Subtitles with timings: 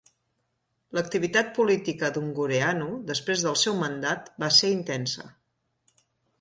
[0.97, 5.31] L'activitat política d'Ungureanu després del seu mandat va ser intensa.